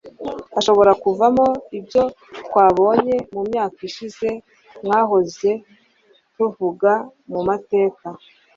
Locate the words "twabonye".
2.45-3.15